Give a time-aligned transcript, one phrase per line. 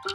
[0.00, 0.08] 戏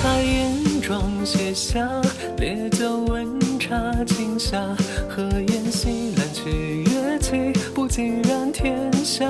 [0.00, 1.88] 台眼妆卸下，
[2.38, 3.74] 烈酒温茶
[4.06, 4.60] 今夏。
[5.08, 9.26] 何言西兰曲乐器，不尽染天下。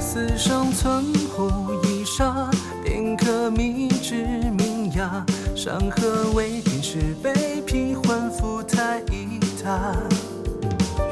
[0.00, 1.50] 四声存壶
[1.84, 2.48] 一沙，
[2.82, 4.24] 便可觅知
[4.56, 5.22] 名雅。
[5.54, 9.92] 山河为平时杯，披还复太一榻。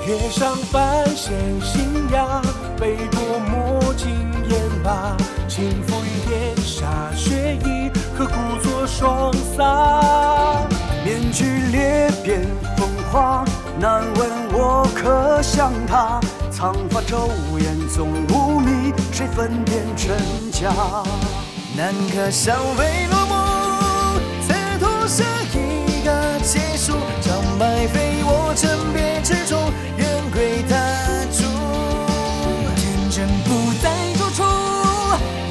[0.06, 2.40] 月上半弦新芽，
[2.78, 4.09] 杯多莫尽
[4.48, 5.14] 言罢。
[5.46, 10.66] 轻拂于天下雪意，何故作霜洒？
[11.04, 12.42] 面具裂变
[12.77, 13.45] 风华，
[13.78, 16.20] 难问我可像他。
[16.51, 20.16] 苍发骤眼总无觅，谁分辨真
[20.51, 20.71] 假？
[21.76, 26.93] 南柯笑微落幕，此图下一个结束。
[27.23, 30.76] 长白飞我枕别之中，愿归他
[31.32, 31.45] 处。
[32.76, 34.43] 天真不在多处，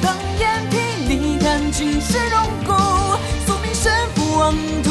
[0.02, 0.74] 冷眼霹
[1.08, 2.72] 雳看尽是荣骨。
[3.46, 4.89] 宿命身负妄图，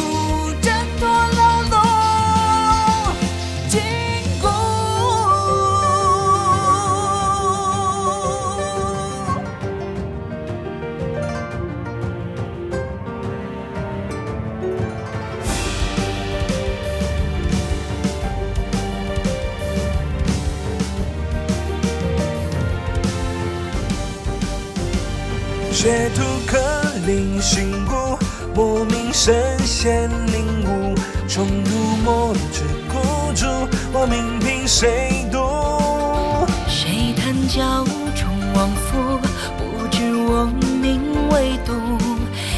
[25.79, 26.59] 学徒可
[27.07, 28.19] 令心故，
[28.53, 30.93] 莫名神仙领悟。
[31.25, 31.71] 重入
[32.03, 32.99] 墨之孤
[33.33, 33.45] 注，
[33.93, 36.45] 我命凭谁渡？
[36.67, 39.21] 谁谈教中枉夫？
[39.57, 40.99] 不知我命
[41.29, 41.71] 为度。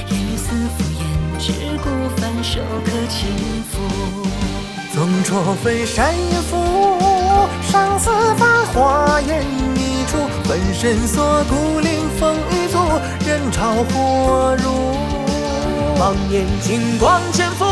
[0.10, 1.04] 言语似敷衍，
[1.38, 1.86] 只顾
[2.18, 3.20] 反手可轻
[3.70, 3.78] 浮。
[4.92, 6.58] 纵浊飞山也负，
[7.72, 9.46] 上似繁华烟
[9.76, 10.18] 一出。
[10.44, 12.61] 分身锁骨凌风一族，
[13.26, 14.72] 人潮火入。
[16.00, 17.64] 望眼金光潜伏，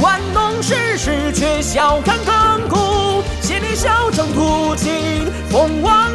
[0.00, 3.22] 玩弄世事却笑看亘古。
[3.40, 6.07] 携你笑征途尽，风亡